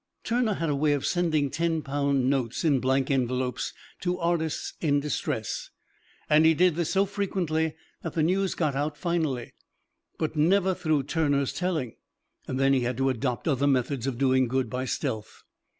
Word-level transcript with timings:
Turner 0.23 0.55
had 0.55 0.71
a 0.71 0.75
way 0.75 0.93
of 0.93 1.05
sending 1.05 1.51
ten 1.51 1.83
pound 1.83 2.27
notes 2.27 2.63
in 2.65 2.79
blank 2.79 3.11
envelopes 3.11 3.71
to 3.99 4.17
artists 4.17 4.73
in 4.81 4.99
distress, 4.99 5.69
and 6.27 6.43
he 6.43 6.55
did 6.55 6.73
this 6.73 6.89
so 6.89 7.05
frequently 7.05 7.75
that 8.01 8.13
the 8.13 8.23
news 8.23 8.55
got 8.55 8.73
out 8.75 8.97
finally, 8.97 9.53
but 10.17 10.35
never 10.35 10.73
through 10.73 11.03
Turner's 11.03 11.53
telling, 11.53 11.97
and 12.47 12.59
then 12.59 12.73
he 12.73 12.79
had 12.81 12.97
to 12.97 13.11
adopt 13.11 13.47
other 13.47 13.67
methods 13.67 14.07
of 14.07 14.17
doing 14.17 14.47
good 14.47 14.71
by 14.71 14.85
stealth. 14.85 15.43